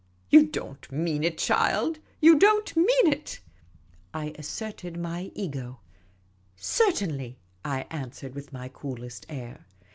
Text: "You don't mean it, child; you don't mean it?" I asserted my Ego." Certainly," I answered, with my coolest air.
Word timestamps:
"You 0.31 0.47
don't 0.47 0.91
mean 0.91 1.23
it, 1.23 1.37
child; 1.37 1.99
you 2.19 2.39
don't 2.39 2.75
mean 2.75 3.13
it?" 3.13 3.39
I 4.15 4.33
asserted 4.35 4.97
my 4.97 5.31
Ego." 5.35 5.81
Certainly," 6.55 7.37
I 7.63 7.85
answered, 7.91 8.33
with 8.33 8.51
my 8.51 8.67
coolest 8.67 9.27
air. 9.29 9.63